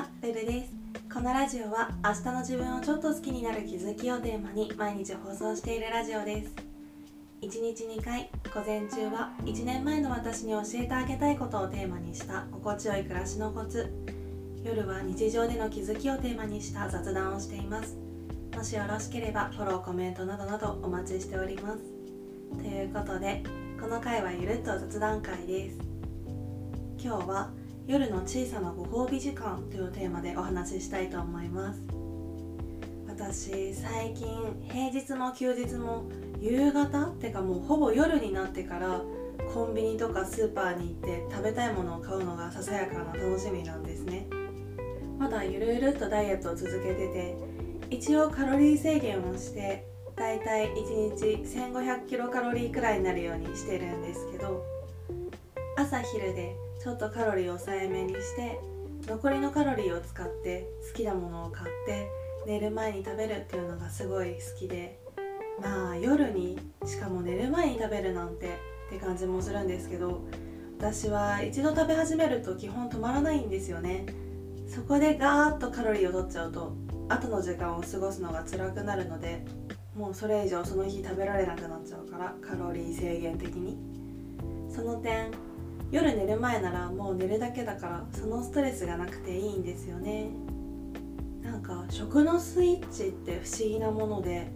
[0.00, 0.72] は、ルルです。
[1.12, 6.54] このラジオは明日の自分をちょっと好きになる気づきをテーマに毎日放送しているラジオです。
[7.42, 13.92] 1日2回午前中は1年前の私に教えてあげたいことをテーマにした心地よい暮らしのコツ。
[14.64, 17.98] 夜は日常での気づきをテーマにした雑談をしています。
[18.56, 21.80] もしよろしければフォローコメントなどなどお待ちしております。
[22.56, 23.42] ということで
[23.78, 25.76] この回はゆるっと雑談会です。
[26.98, 27.50] 今日は
[27.86, 31.82] 夜の小さなご褒美時間というテーマでお話ししたいと思います。
[33.08, 34.26] 私最近
[34.70, 36.04] 平日も休日も
[36.40, 39.02] 夕方ってかもうほぼ夜になってから
[39.52, 44.26] コンビニとかスーパーに行って食べたいものを買うのがささやかな楽しみなんですね。
[45.18, 47.36] まだゆるゆるっとダイエットを続けてて
[47.90, 54.64] 一応カロリー制限をしてだいたい1日1500キロカロリーくらいになるようにしてるんですけど
[55.76, 58.58] 朝昼でちょっとカロリー抑えめにして
[59.06, 62.08] 残りのカロリーを使って好きなものを買って
[62.46, 64.98] 寝る前に食べるっていうのがすごい好きで
[65.60, 70.22] まあ夜にしかも寝る前に食べるなんてって感じもするんですけど
[70.78, 74.06] 私は一度食べ始めると基本止まらないんですよね。
[74.66, 76.72] そこでガーッとカロリーを取っちゃうと
[77.10, 79.44] 後の時間を過ごすのが辛くなるので
[79.94, 83.76] もうそれ以上その日食べられなくなっちゃうからカロリー制限的に。
[84.74, 85.32] その点
[85.90, 90.30] 夜寝る前ならもう寝るだけだからそのストレスがなくていいんですよね。
[91.42, 94.52] なんか食のスイッチって不思議なもので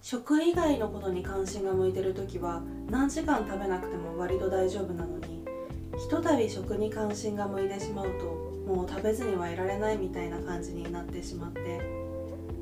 [0.00, 5.44] 食以外のことに関心が向いてる時は何時間食べなくても割と大丈夫なのに
[5.98, 8.24] ひとたび食に関心が向いてしまうと
[8.66, 12.00] もう食べずにはいられないみたいな感じになってしまって。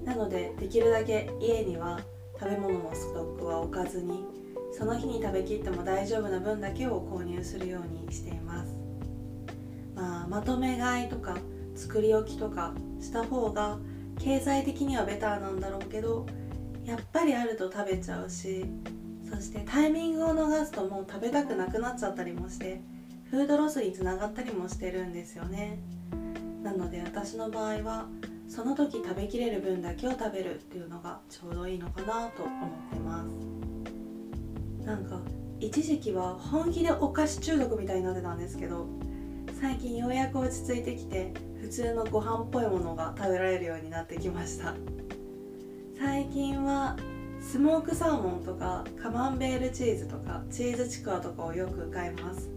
[0.08, 2.00] なのでできるだけ家には
[2.40, 4.24] 食べ物のストックは置かずに
[4.72, 8.74] その日に食べきっても大丈夫な分だけを購入するようにしています。
[9.94, 11.36] まあまとめ買いとか
[11.74, 13.78] 作り置きとかした方が
[14.18, 16.26] 経済的にはベターなんだろうけど
[16.84, 18.64] やっぱりあると食べちゃうし
[19.28, 22.80] そしてタイミングを逃すともう食べたくなくなっちゃったりもして
[23.30, 25.78] フードロスにつながったりもしてるんですよね。
[26.62, 28.08] なので私の場合は
[28.48, 33.77] その時食べきれる分だけを食べるっていうのがちょうどいいのかなと思ってます。
[34.88, 35.20] なんか
[35.60, 38.86] 一時期は本気でお菓子中毒みたいになってたんですけど
[39.60, 44.74] 最近ようやく落ち着いてきて普通のご飯っぽいものが食べられるようになってきました。
[45.98, 46.96] 最近は
[47.40, 52.48] スモークサーモンとかカマンベールチーズとかチーズちくわとかをよく買います。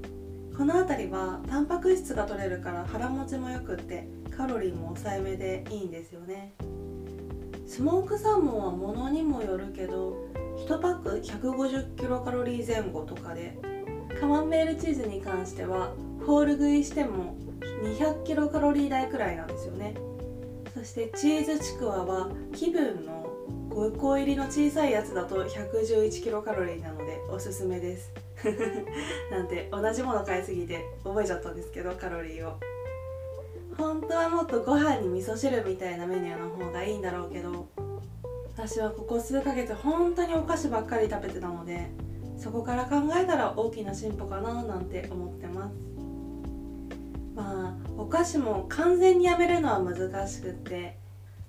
[0.55, 6.53] この辺りはタンパク質が取れるから腹持ちもよくってカロリーも抑えめでいいんですよね。
[7.67, 10.15] スモークサーモンはものにもよるけど
[10.57, 13.57] 1パック150キロカロリー前後とかで。
[14.19, 15.93] カマンベールチーズに関しては
[16.27, 17.35] ホール食いしても
[17.83, 19.95] 200キロカロリー台くらいなんですよね。
[20.75, 23.25] そしてチーズちくわは気分の
[23.69, 28.13] 5個入りの小さいやつだと111キロカロリーなのでおすすめです。
[29.31, 32.53] なんて同じもの買いすぎて覚えちゃったんですけどカロリーを。
[33.77, 37.67] 本当はもっとご飯に味噌汁みたいなメニューの方がいいんだろうけど
[38.53, 41.89] 私はここ数ヶ月本当にお菓子ばっかり食べてたので
[42.37, 45.75] そこから考えたら大きな進歩かななんて思ってます。
[47.35, 50.97] まあお菓子も完全にやめるのは難しくって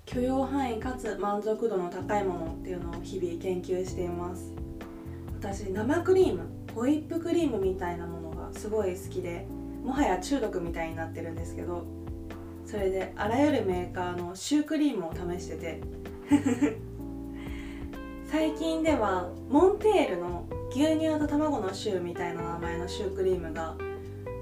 [0.05, 4.53] 許容範囲かつ満足度の高いものっていうのを日々研究しています。
[5.41, 6.41] 私生クリーム
[6.73, 9.45] ホイップクリームみたいなものがすごい好きで
[9.83, 11.85] もはや中毒みたいになってるんですけど
[12.65, 15.81] それであらゆるメーカーのシュークリームを試してて
[18.33, 23.75] 最近ではモンテールの牛乳と卵のシューみたいな名前のシュークリームが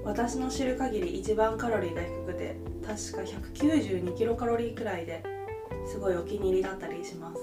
[0.02, 5.22] 私の知る限り一番カロリーが低くて確か192キロカロリーくらいで
[5.86, 7.40] すごいお気に入りだったりします。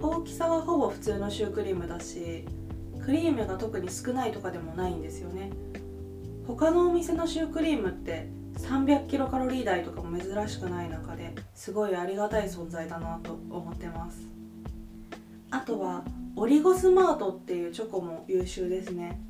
[0.00, 2.46] 大きさはほぼ普通のシュークリームだし
[3.04, 5.50] クリームが特に少ないとかでもないんですよね。
[6.46, 8.26] 他のお店のシュークリームって
[8.56, 14.31] 300キロカロリー台とかも珍しくない中ですごいありがたい存在だなと思ってます。
[15.52, 16.02] あとは
[16.34, 19.20] オリゴスマートっていうチョコも優秀ですね。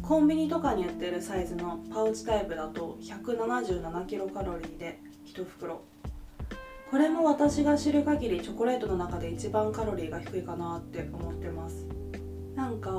[0.00, 5.82] コンビニとかに売ってるサイズのパウチタイプだと177キロカロリーで1袋。
[6.88, 11.84] これも私が知る限りチョコレートの中で一番カロリーが低いかなって思ってます。
[12.54, 12.90] なんか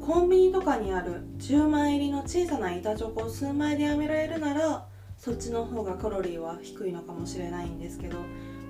[0.00, 4.84] コンビニとかにある10枚入りの小さな板チョコを数枚でやめられるなら
[5.16, 8.18] そっちの方がカロリーは低いのかもしれないんですけど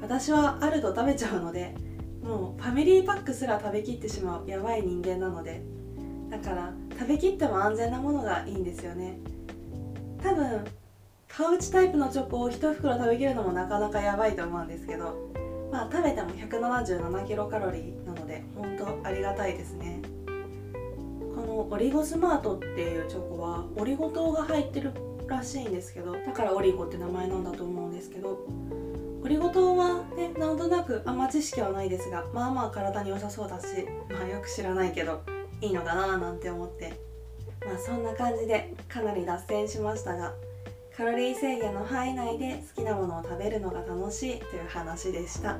[0.01, 1.75] 私はあると食べちゃうので
[2.27, 5.63] もうファミリーパックすら食べきってしまうやばい人間なので。
[6.31, 9.19] だから食べきっても安全なものがいいんですよね。
[10.23, 10.65] 多分
[11.29, 15.15] フパウチタイプのチョコを1袋食べきるのもなかなかやばいと思うんですけど。
[15.71, 20.01] まあ食べても177キロカロリーなので本当ありがたいですね。
[21.35, 24.93] このオリゴスマートっていうチョコはオリゴ糖が入ってる
[25.27, 28.39] らしいんですけどだからオリゴって名前なんだと思うんですけど。
[29.27, 33.67] オリゴ糖はねなんとなくあんま知識はないですがまあまあ体に良さそうだし
[34.09, 35.25] まあよく知らないけど
[35.61, 36.95] いいのかななんて思って
[37.67, 40.33] まあそんな感じでかなり脱線しましたが
[40.97, 45.59] カロリー制限の範囲内で好きなものを食べるのが楽しいという話でした。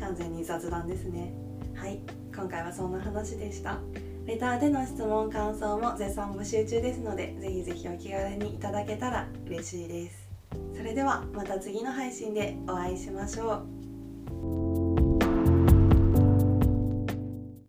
[0.00, 1.34] 完全に雑談ですね。
[1.74, 2.00] はい。
[2.34, 3.80] 今回はそんな話でした。
[4.24, 10.27] レターでの質問感想も絶賛募集中ですのでぜひぜひお気軽にいただけたら嬉しいです
[10.76, 13.77] それではまた次の配信でお会いしましょう。